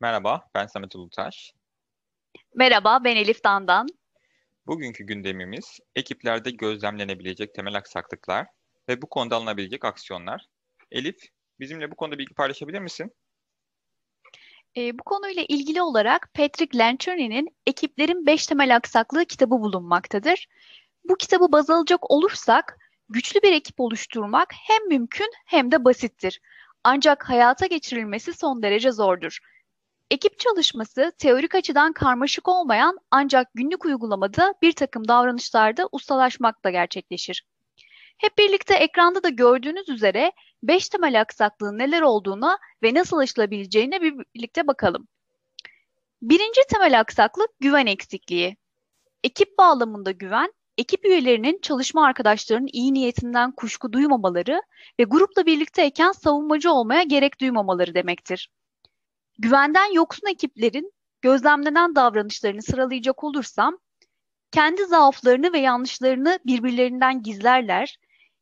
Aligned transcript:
Merhaba, 0.00 0.50
ben 0.54 0.66
Samet 0.66 0.96
Ulutaş. 0.96 1.52
Merhaba, 2.54 3.04
ben 3.04 3.16
Elif 3.16 3.44
Dandan. 3.44 3.86
Bugünkü 4.66 5.04
gündemimiz 5.04 5.80
ekiplerde 5.96 6.50
gözlemlenebilecek 6.50 7.54
temel 7.54 7.74
aksaklıklar 7.74 8.46
ve 8.88 9.02
bu 9.02 9.08
konuda 9.08 9.36
alınabilecek 9.36 9.84
aksiyonlar. 9.84 10.46
Elif, 10.90 11.16
bizimle 11.60 11.90
bu 11.90 11.94
konuda 11.96 12.18
bilgi 12.18 12.34
paylaşabilir 12.34 12.80
misin? 12.80 13.12
E, 14.76 14.98
bu 14.98 15.02
konuyla 15.02 15.44
ilgili 15.48 15.82
olarak 15.82 16.34
Patrick 16.34 16.78
Lencioni'nin 16.78 17.56
Ekiplerin 17.66 18.26
Beş 18.26 18.46
Temel 18.46 18.76
Aksaklığı 18.76 19.24
kitabı 19.24 19.50
bulunmaktadır. 19.50 20.48
Bu 21.04 21.16
kitabı 21.16 21.52
baz 21.52 21.70
alacak 21.70 22.10
olursak 22.10 22.78
güçlü 23.12 23.42
bir 23.42 23.52
ekip 23.52 23.80
oluşturmak 23.80 24.48
hem 24.52 24.88
mümkün 24.88 25.30
hem 25.46 25.72
de 25.72 25.84
basittir. 25.84 26.40
Ancak 26.84 27.28
hayata 27.28 27.66
geçirilmesi 27.66 28.32
son 28.32 28.62
derece 28.62 28.92
zordur. 28.92 29.38
Ekip 30.10 30.38
çalışması 30.38 31.12
teorik 31.18 31.54
açıdan 31.54 31.92
karmaşık 31.92 32.48
olmayan 32.48 32.98
ancak 33.10 33.48
günlük 33.54 33.84
uygulamada 33.84 34.54
bir 34.62 34.72
takım 34.72 35.08
davranışlarda 35.08 35.88
ustalaşmakla 35.92 36.70
gerçekleşir. 36.70 37.46
Hep 38.18 38.38
birlikte 38.38 38.74
ekranda 38.74 39.22
da 39.22 39.28
gördüğünüz 39.28 39.88
üzere 39.88 40.32
5 40.62 40.88
temel 40.88 41.20
aksaklığın 41.20 41.78
neler 41.78 42.02
olduğuna 42.02 42.58
ve 42.82 42.94
nasıl 42.94 43.18
aşılabileceğine 43.18 44.02
birlikte 44.02 44.66
bakalım. 44.66 45.08
Birinci 46.22 46.60
temel 46.68 47.00
aksaklık 47.00 47.50
güven 47.60 47.86
eksikliği. 47.86 48.56
Ekip 49.24 49.58
bağlamında 49.58 50.10
güven, 50.10 50.52
ekip 50.82 51.04
üyelerinin 51.04 51.58
çalışma 51.62 52.06
arkadaşlarının 52.06 52.68
iyi 52.72 52.94
niyetinden 52.94 53.52
kuşku 53.52 53.92
duymamaları 53.92 54.62
ve 54.98 55.04
grupla 55.04 55.46
birlikteyken 55.46 56.12
savunmacı 56.12 56.72
olmaya 56.72 57.02
gerek 57.02 57.40
duymamaları 57.40 57.94
demektir. 57.94 58.50
Güvenden 59.38 59.92
yoksun 59.92 60.26
ekiplerin 60.26 60.92
gözlemlenen 61.20 61.94
davranışlarını 61.94 62.62
sıralayacak 62.62 63.24
olursam, 63.24 63.78
kendi 64.50 64.84
zaaflarını 64.84 65.52
ve 65.52 65.58
yanlışlarını 65.58 66.38
birbirlerinden 66.46 67.22
gizlerler, 67.22 67.96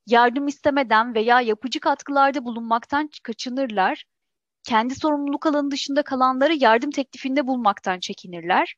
yardım 0.07 0.49
istemeden 0.49 1.15
veya 1.15 1.41
yapıcı 1.41 1.81
katkılarda 1.81 2.45
bulunmaktan 2.45 3.11
kaçınırlar, 3.23 4.05
kendi 4.63 4.95
sorumluluk 4.95 5.47
alanı 5.47 5.71
dışında 5.71 6.03
kalanları 6.03 6.55
yardım 6.55 6.91
teklifinde 6.91 7.47
bulmaktan 7.47 8.01
çekinirler, 8.01 8.75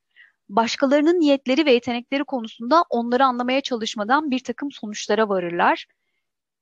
başkalarının 0.56 1.20
niyetleri 1.20 1.66
ve 1.66 1.72
yetenekleri 1.72 2.24
konusunda 2.24 2.84
onları 2.90 3.24
anlamaya 3.24 3.60
çalışmadan 3.60 4.30
bir 4.30 4.44
takım 4.44 4.72
sonuçlara 4.72 5.28
varırlar, 5.28 5.86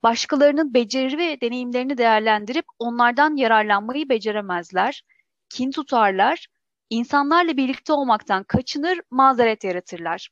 başkalarının 0.02 0.74
beceri 0.74 1.19
ve 1.19 1.41
deneyimlerini 1.41 1.98
değerlendirip 1.98 2.64
onlardan 2.78 3.36
yararlanmayı 3.36 4.08
beceremezler, 4.08 5.02
kin 5.48 5.70
tutarlar, 5.70 6.46
insanlarla 6.91 7.56
birlikte 7.56 7.92
olmaktan 7.92 8.44
kaçınır, 8.44 9.00
mazeret 9.11 9.64
yaratırlar. 9.64 10.28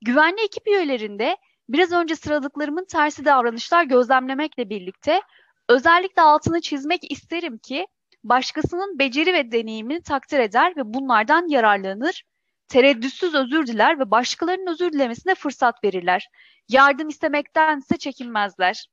Güvenli 0.00 0.44
ekip 0.44 0.68
üyelerinde 0.68 1.36
biraz 1.68 1.92
önce 1.92 2.16
sıradıklarımın 2.16 2.84
tersi 2.84 3.24
davranışlar 3.24 3.84
gözlemlemekle 3.84 4.70
birlikte 4.70 5.22
özellikle 5.68 6.22
altını 6.22 6.60
çizmek 6.60 7.12
isterim 7.12 7.58
ki 7.58 7.86
başkasının 8.24 8.98
beceri 8.98 9.32
ve 9.32 9.52
deneyimini 9.52 10.02
takdir 10.02 10.38
eder 10.38 10.76
ve 10.76 10.94
bunlardan 10.94 11.48
yararlanır, 11.48 12.24
tereddütsüz 12.68 13.34
özür 13.34 13.66
diler 13.66 13.98
ve 13.98 14.10
başkalarının 14.10 14.72
özür 14.72 14.92
dilemesine 14.92 15.34
fırsat 15.34 15.84
verirler. 15.84 16.28
Yardım 16.68 17.08
istemektense 17.08 17.96
çekinmezler. 17.96 18.88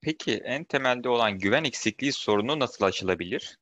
Peki 0.00 0.34
en 0.34 0.64
temelde 0.64 1.08
olan 1.08 1.38
güven 1.38 1.64
eksikliği 1.64 2.12
sorunu 2.12 2.58
nasıl 2.58 2.84
aşılabilir? 2.84 3.58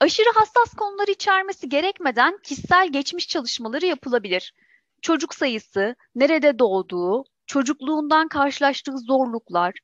Aşırı 0.00 0.28
hassas 0.34 0.74
konuları 0.74 1.10
içermesi 1.10 1.68
gerekmeden 1.68 2.38
kişisel 2.42 2.92
geçmiş 2.92 3.28
çalışmaları 3.28 3.86
yapılabilir. 3.86 4.54
Çocuk 5.02 5.34
sayısı, 5.34 5.96
nerede 6.14 6.58
doğduğu, 6.58 7.24
çocukluğundan 7.46 8.28
karşılaştığı 8.28 8.98
zorluklar, 8.98 9.74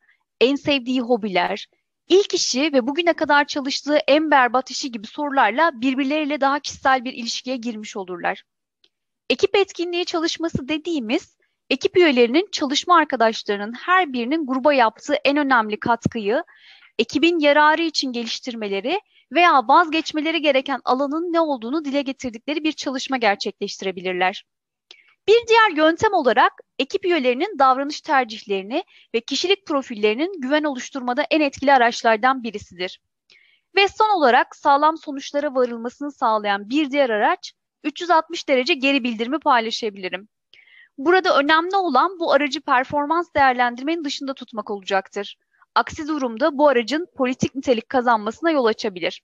en 0.40 0.54
sevdiği 0.54 1.00
hobiler, 1.00 1.68
ilk 2.08 2.34
işi 2.34 2.72
ve 2.72 2.86
bugüne 2.86 3.12
kadar 3.12 3.46
çalıştığı 3.46 3.96
en 3.96 4.30
berbat 4.30 4.70
işi 4.70 4.92
gibi 4.92 5.06
sorularla 5.06 5.70
birbirleriyle 5.74 6.40
daha 6.40 6.58
kişisel 6.58 7.04
bir 7.04 7.12
ilişkiye 7.12 7.56
girmiş 7.56 7.96
olurlar. 7.96 8.42
Ekip 9.30 9.56
etkinliği 9.56 10.04
çalışması 10.04 10.68
dediğimiz, 10.68 11.36
ekip 11.70 11.96
üyelerinin 11.96 12.48
çalışma 12.52 12.96
arkadaşlarının 12.96 13.72
her 13.72 14.12
birinin 14.12 14.46
gruba 14.46 14.74
yaptığı 14.74 15.14
en 15.14 15.36
önemli 15.36 15.80
katkıyı, 15.80 16.44
ekibin 16.98 17.38
yararı 17.38 17.82
için 17.82 18.12
geliştirmeleri 18.12 19.00
veya 19.32 19.68
vazgeçmeleri 19.68 20.42
gereken 20.42 20.80
alanın 20.84 21.32
ne 21.32 21.40
olduğunu 21.40 21.84
dile 21.84 22.02
getirdikleri 22.02 22.64
bir 22.64 22.72
çalışma 22.72 23.16
gerçekleştirebilirler. 23.16 24.44
Bir 25.28 25.46
diğer 25.48 25.70
yöntem 25.76 26.12
olarak 26.12 26.52
ekip 26.78 27.04
üyelerinin 27.04 27.58
davranış 27.58 28.00
tercihlerini 28.00 28.84
ve 29.14 29.20
kişilik 29.20 29.66
profillerinin 29.66 30.40
güven 30.40 30.64
oluşturmada 30.64 31.22
en 31.30 31.40
etkili 31.40 31.72
araçlardan 31.72 32.42
birisidir. 32.42 33.00
Ve 33.76 33.88
son 33.88 34.18
olarak 34.18 34.56
sağlam 34.56 34.98
sonuçlara 34.98 35.54
varılmasını 35.54 36.12
sağlayan 36.12 36.70
bir 36.70 36.90
diğer 36.90 37.10
araç 37.10 37.52
360 37.84 38.48
derece 38.48 38.74
geri 38.74 39.04
bildirimi 39.04 39.38
paylaşabilirim. 39.38 40.28
Burada 40.98 41.38
önemli 41.38 41.76
olan 41.76 42.18
bu 42.18 42.32
aracı 42.32 42.60
performans 42.60 43.34
değerlendirmenin 43.34 44.04
dışında 44.04 44.34
tutmak 44.34 44.70
olacaktır. 44.70 45.36
Aksi 45.74 46.08
durumda 46.08 46.58
bu 46.58 46.68
aracın 46.68 47.06
politik 47.16 47.54
nitelik 47.54 47.88
kazanmasına 47.88 48.50
yol 48.50 48.64
açabilir. 48.64 49.22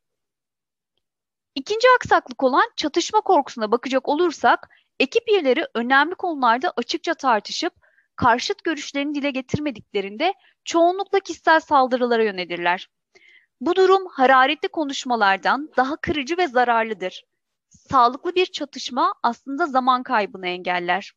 İkinci 1.55 1.87
aksaklık 1.97 2.43
olan 2.43 2.71
çatışma 2.77 3.21
korkusuna 3.21 3.73
bakacak 3.73 4.09
olursak, 4.09 4.69
ekip 5.01 5.29
üyeleri 5.29 5.67
önemli 5.75 6.15
konularda 6.15 6.73
açıkça 6.77 7.15
tartışıp 7.15 7.73
karşıt 8.17 8.65
görüşlerini 8.65 9.15
dile 9.15 9.31
getirmediklerinde 9.31 10.35
çoğunlukla 10.65 11.21
kişisel 11.21 11.61
saldırılara 11.61 12.23
yönelirler. 12.23 12.89
Bu 13.61 13.77
durum 13.77 14.07
hararetli 14.07 14.69
konuşmalardan 14.69 15.71
daha 15.77 15.97
kırıcı 15.97 16.37
ve 16.37 16.47
zararlıdır. 16.49 17.25
Sağlıklı 17.69 18.35
bir 18.35 18.47
çatışma 18.47 19.15
aslında 19.23 19.67
zaman 19.67 20.03
kaybını 20.03 20.47
engeller. 20.47 21.13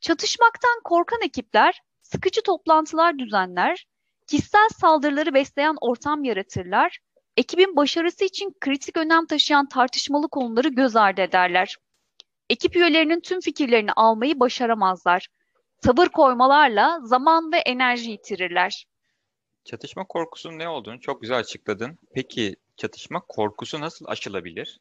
Çatışmaktan 0.00 0.80
korkan 0.84 1.22
ekipler 1.22 1.80
sıkıcı 2.02 2.42
toplantılar 2.42 3.18
düzenler, 3.18 3.86
kişisel 4.26 4.68
saldırıları 4.80 5.34
besleyen 5.34 5.76
ortam 5.80 6.24
yaratırlar, 6.24 6.98
ekibin 7.36 7.76
başarısı 7.76 8.24
için 8.24 8.54
kritik 8.60 8.96
önem 8.96 9.26
taşıyan 9.26 9.68
tartışmalı 9.68 10.28
konuları 10.28 10.68
göz 10.68 10.96
ardı 10.96 11.20
ederler. 11.20 11.76
Ekip 12.50 12.76
üyelerinin 12.76 13.20
tüm 13.20 13.40
fikirlerini 13.40 13.92
almayı 13.92 14.40
başaramazlar. 14.40 15.28
Sabır 15.84 16.06
koymalarla 16.06 17.00
zaman 17.02 17.52
ve 17.52 17.58
enerji 17.58 18.10
yitirirler. 18.10 18.86
Çatışma 19.64 20.04
korkusunun 20.04 20.58
ne 20.58 20.68
olduğunu 20.68 21.00
çok 21.00 21.22
güzel 21.22 21.38
açıkladın. 21.38 21.98
Peki 22.14 22.56
çatışma 22.76 23.20
korkusu 23.20 23.80
nasıl 23.80 24.06
aşılabilir? 24.08 24.80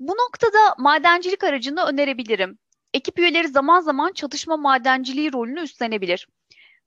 Bu 0.00 0.12
noktada 0.12 0.74
madencilik 0.78 1.44
aracını 1.44 1.84
önerebilirim. 1.84 2.58
Ekip 2.94 3.18
üyeleri 3.18 3.48
zaman 3.48 3.80
zaman 3.80 4.12
çatışma 4.12 4.56
madenciliği 4.56 5.32
rolünü 5.32 5.60
üstlenebilir. 5.60 6.28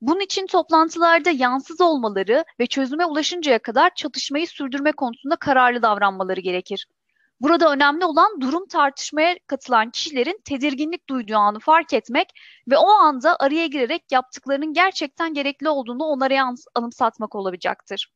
Bunun 0.00 0.20
için 0.20 0.46
toplantılarda 0.46 1.30
yansız 1.30 1.80
olmaları 1.80 2.44
ve 2.60 2.66
çözüme 2.66 3.06
ulaşıncaya 3.06 3.58
kadar 3.58 3.94
çatışmayı 3.94 4.46
sürdürme 4.46 4.92
konusunda 4.92 5.36
kararlı 5.36 5.82
davranmaları 5.82 6.40
gerekir. 6.40 6.86
Burada 7.40 7.72
önemli 7.72 8.04
olan 8.04 8.40
durum 8.40 8.66
tartışmaya 8.66 9.38
katılan 9.46 9.90
kişilerin 9.90 10.40
tedirginlik 10.44 11.08
duyduğu 11.08 11.36
anı 11.36 11.58
fark 11.58 11.92
etmek 11.92 12.28
ve 12.70 12.76
o 12.76 12.88
anda 12.88 13.36
araya 13.40 13.66
girerek 13.66 14.12
yaptıklarının 14.12 14.72
gerçekten 14.72 15.34
gerekli 15.34 15.68
olduğunu 15.68 16.04
onlara 16.04 16.54
anımsatmak 16.74 17.34
olacaktır. 17.34 18.12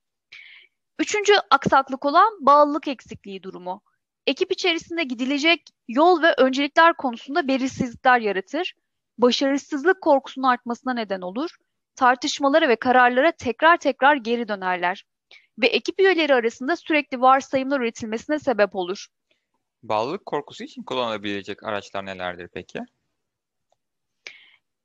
Üçüncü 0.99 1.33
aksaklık 1.51 2.05
olan 2.05 2.39
bağlılık 2.41 2.89
eksikliği 2.89 3.43
durumu. 3.43 3.83
Ekip 4.27 4.53
içerisinde 4.53 5.05
gidilecek 5.05 5.63
yol 5.89 6.23
ve 6.23 6.35
öncelikler 6.39 6.97
konusunda 6.97 7.49
belirsizlikler 7.49 8.21
yaratır, 8.21 8.75
başarısızlık 9.19 10.01
korkusunun 10.01 10.47
artmasına 10.47 10.95
neden 10.95 11.21
olur 11.21 11.51
tartışmalara 11.97 12.69
ve 12.69 12.77
kararlara 12.77 13.33
tekrar 13.33 13.77
tekrar 13.77 14.17
geri 14.17 14.49
dönerler 14.49 15.05
ve 15.59 15.67
ekip 15.67 16.01
üyeleri 16.01 16.35
arasında 16.35 16.77
sürekli 16.77 17.21
varsayımlar 17.21 17.81
üretilmesine 17.81 18.39
sebep 18.39 18.75
olur. 18.75 19.07
Bağlılık 19.89 20.27
korkusu 20.27 20.65
için 20.65 20.83
kullanılabilecek 20.83 21.63
araçlar 21.63 22.07
nelerdir 22.07 22.49
peki? 22.55 22.81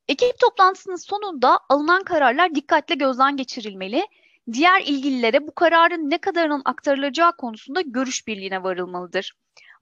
Ekip 0.08 0.40
toplantısının 0.40 0.96
sonunda 0.96 1.60
alınan 1.70 2.04
kararlar 2.04 2.56
dikkatle 2.56 2.96
gözden 2.96 3.38
geçirilmeli. 3.38 4.08
Diğer 4.54 4.82
ilgililere 4.82 5.48
bu 5.48 5.56
kararın 5.56 6.10
ne 6.10 6.18
kadarının 6.18 6.62
aktarılacağı 6.66 7.38
konusunda 7.38 7.82
görüş 7.82 8.28
birliğine 8.28 8.64
varılmalıdır. 8.64 9.34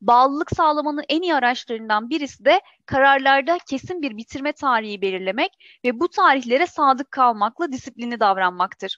Bağlılık 0.01 0.51
sağlamanın 0.55 1.03
en 1.09 1.21
iyi 1.21 1.35
araçlarından 1.35 2.09
birisi 2.09 2.45
de 2.45 2.61
kararlarda 2.85 3.57
kesin 3.69 4.01
bir 4.01 4.17
bitirme 4.17 4.51
tarihi 4.51 5.01
belirlemek 5.01 5.51
ve 5.85 5.99
bu 5.99 6.07
tarihlere 6.07 6.67
sadık 6.67 7.11
kalmakla 7.11 7.71
disiplinli 7.71 8.19
davranmaktır. 8.19 8.97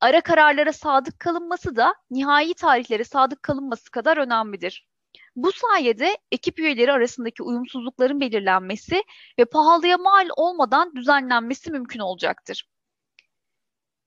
Ara 0.00 0.20
kararlara 0.20 0.72
sadık 0.72 1.20
kalınması 1.20 1.76
da 1.76 1.94
nihai 2.10 2.54
tarihlere 2.54 3.04
sadık 3.04 3.42
kalınması 3.42 3.90
kadar 3.90 4.16
önemlidir. 4.16 4.86
Bu 5.36 5.52
sayede 5.52 6.18
ekip 6.32 6.58
üyeleri 6.58 6.92
arasındaki 6.92 7.42
uyumsuzlukların 7.42 8.20
belirlenmesi 8.20 9.02
ve 9.38 9.44
pahalıya 9.44 9.98
mal 9.98 10.28
olmadan 10.36 10.96
düzenlenmesi 10.96 11.70
mümkün 11.70 12.00
olacaktır. 12.00 12.68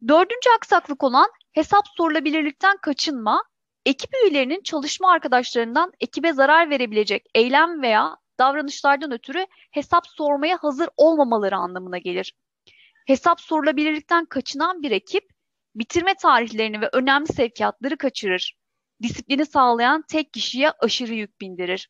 Dördüncü 0.07 0.49
aksaklık 0.55 1.03
olan 1.03 1.27
hesap 1.51 1.83
sorulabilirlikten 1.97 2.77
kaçınma, 2.77 3.43
ekip 3.85 4.09
üyelerinin 4.13 4.61
çalışma 4.63 5.11
arkadaşlarından 5.11 5.91
ekibe 5.99 6.33
zarar 6.33 6.69
verebilecek 6.69 7.25
eylem 7.35 7.81
veya 7.81 8.17
davranışlardan 8.39 9.11
ötürü 9.11 9.45
hesap 9.71 10.07
sormaya 10.07 10.57
hazır 10.61 10.89
olmamaları 10.97 11.55
anlamına 11.55 11.97
gelir. 11.97 12.33
Hesap 13.07 13.41
sorulabilirlikten 13.41 14.25
kaçınan 14.25 14.81
bir 14.81 14.91
ekip, 14.91 15.23
bitirme 15.75 16.15
tarihlerini 16.15 16.81
ve 16.81 16.89
önemli 16.93 17.27
sevkiyatları 17.27 17.97
kaçırır. 17.97 18.55
Disiplini 19.01 19.45
sağlayan 19.45 20.03
tek 20.09 20.33
kişiye 20.33 20.71
aşırı 20.71 21.13
yük 21.13 21.41
bindirir. 21.41 21.89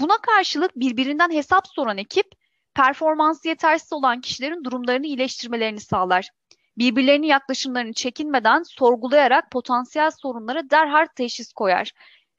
Buna 0.00 0.18
karşılık 0.18 0.76
birbirinden 0.76 1.30
hesap 1.30 1.68
soran 1.68 1.98
ekip, 1.98 2.26
performansı 2.74 3.48
yetersiz 3.48 3.92
olan 3.92 4.20
kişilerin 4.20 4.64
durumlarını 4.64 5.06
iyileştirmelerini 5.06 5.80
sağlar 5.80 6.30
birbirlerinin 6.78 7.26
yaklaşımlarını 7.26 7.92
çekinmeden 7.92 8.62
sorgulayarak 8.62 9.50
potansiyel 9.50 10.10
sorunlara 10.10 10.70
derhal 10.70 11.06
teşhis 11.16 11.52
koyar 11.52 11.92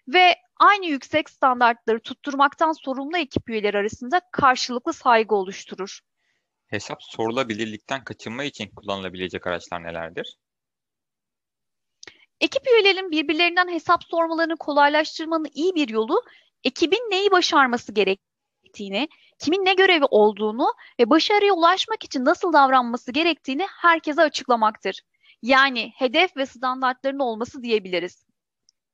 ve 0.08 0.36
aynı 0.58 0.86
yüksek 0.86 1.30
standartları 1.30 2.00
tutturmaktan 2.00 2.72
sorumlu 2.72 3.18
ekip 3.18 3.50
üyeleri 3.50 3.78
arasında 3.78 4.22
karşılıklı 4.32 4.94
saygı 4.94 5.36
oluşturur. 5.36 6.00
Hesap 6.68 7.04
sorulabilirlikten 7.04 8.04
kaçınma 8.04 8.44
için 8.44 8.70
kullanılabilecek 8.76 9.48
araçlar 9.48 9.84
nelerdir? 9.84 10.38
Ekip 12.44 12.68
üyelerinin 12.68 13.12
birbirlerinden 13.12 13.68
hesap 13.68 14.04
sormalarını 14.04 14.58
kolaylaştırmanın 14.58 15.48
iyi 15.54 15.76
bir 15.76 15.90
yolu 15.90 16.24
ekibin 16.64 17.12
neyi 17.12 17.32
başarması 17.32 17.92
gerektiğini, 17.92 19.08
kimin 19.40 19.66
ne 19.66 19.74
görevi 19.74 20.06
olduğunu 20.06 20.74
ve 21.00 21.10
başarıya 21.10 21.54
ulaşmak 21.54 22.04
için 22.04 22.26
nasıl 22.26 22.54
davranması 22.54 23.12
gerektiğini 23.12 23.68
herkese 23.70 24.22
açıklamaktır. 24.22 25.02
Yani 25.42 25.92
hedef 25.96 26.38
ve 26.38 26.46
standartların 26.46 27.20
olması 27.20 27.64
diyebiliriz. 27.64 28.26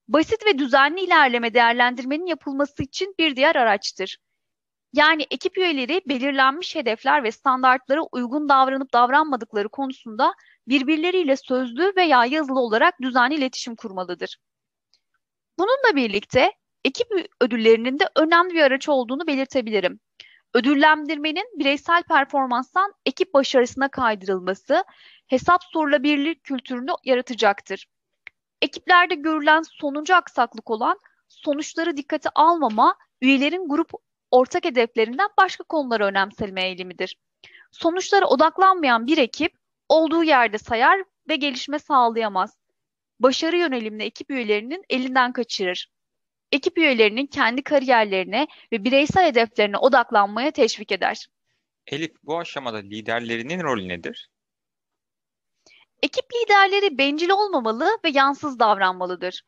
Basit 0.07 0.45
ve 0.45 0.59
düzenli 0.59 1.01
ilerleme 1.01 1.53
değerlendirmenin 1.53 2.25
yapılması 2.25 2.83
için 2.83 3.15
bir 3.19 3.35
diğer 3.35 3.55
araçtır. 3.55 4.17
Yani 4.93 5.25
ekip 5.31 5.57
üyeleri 5.57 6.01
belirlenmiş 6.07 6.75
hedefler 6.75 7.23
ve 7.23 7.31
standartlara 7.31 8.01
uygun 8.11 8.49
davranıp 8.49 8.93
davranmadıkları 8.93 9.69
konusunda 9.69 10.33
birbirleriyle 10.67 11.35
sözlü 11.37 11.93
veya 11.97 12.25
yazılı 12.25 12.59
olarak 12.59 13.01
düzenli 13.01 13.35
iletişim 13.35 13.75
kurmalıdır. 13.75 14.37
Bununla 15.59 15.95
birlikte 15.95 16.51
ekip 16.85 17.07
ödüllerinin 17.41 17.99
de 17.99 18.09
önemli 18.15 18.53
bir 18.53 18.61
araç 18.61 18.89
olduğunu 18.89 19.27
belirtebilirim. 19.27 19.99
Ödüllendirmenin 20.53 21.59
bireysel 21.59 22.03
performanstan 22.03 22.93
ekip 23.05 23.33
başarısına 23.33 23.89
kaydırılması 23.89 24.83
hesap 25.27 25.63
sorulabilirlik 25.63 26.43
kültürünü 26.43 26.91
yaratacaktır. 27.03 27.87
Ekiplerde 28.61 29.15
görülen 29.15 29.61
sonuncu 29.61 30.15
aksaklık 30.15 30.69
olan 30.69 30.99
sonuçları 31.27 31.97
dikkate 31.97 32.29
almama, 32.35 32.95
üyelerin 33.21 33.69
grup 33.69 33.91
ortak 34.31 34.65
hedeflerinden 34.65 35.29
başka 35.37 35.63
konulara 35.63 36.05
önemselme 36.05 36.65
eğilimidir. 36.65 37.17
Sonuçlara 37.71 38.25
odaklanmayan 38.25 39.07
bir 39.07 39.17
ekip 39.17 39.53
olduğu 39.89 40.23
yerde 40.23 40.57
sayar 40.57 41.03
ve 41.29 41.35
gelişme 41.35 41.79
sağlayamaz. 41.79 42.57
Başarı 43.19 43.57
yönelimli 43.57 44.03
ekip 44.03 44.31
üyelerinin 44.31 44.83
elinden 44.89 45.33
kaçırır 45.33 45.89
ekip 46.51 46.77
üyelerinin 46.77 47.25
kendi 47.25 47.63
kariyerlerine 47.63 48.47
ve 48.71 48.83
bireysel 48.83 49.25
hedeflerine 49.25 49.77
odaklanmaya 49.77 50.51
teşvik 50.51 50.91
eder. 50.91 51.27
Elif, 51.87 52.11
bu 52.23 52.39
aşamada 52.39 52.77
liderlerinin 52.77 53.63
rolü 53.63 53.87
nedir? 53.87 54.29
Ekip 56.03 56.25
liderleri 56.33 56.97
bencil 56.97 57.29
olmamalı 57.29 57.99
ve 58.05 58.09
yansız 58.09 58.59
davranmalıdır. 58.59 59.41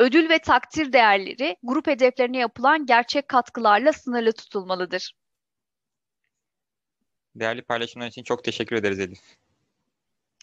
Ödül 0.00 0.28
ve 0.28 0.38
takdir 0.38 0.92
değerleri 0.92 1.56
grup 1.62 1.86
hedeflerine 1.86 2.38
yapılan 2.38 2.86
gerçek 2.86 3.28
katkılarla 3.28 3.92
sınırlı 3.92 4.32
tutulmalıdır. 4.32 5.12
Değerli 7.34 7.62
paylaşımlar 7.62 8.06
için 8.06 8.22
çok 8.22 8.44
teşekkür 8.44 8.76
ederiz 8.76 9.00
Elif. 9.00 9.20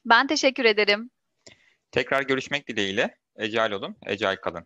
Ben 0.06 0.28
teşekkür 0.28 0.66
ederim. 0.66 1.10
Tekrar 1.92 2.22
görüşmek 2.22 2.68
dileğiyle. 2.68 3.18
Ecel 3.36 3.72
olun, 3.72 3.96
ecel 4.06 4.36
kalın. 4.36 4.66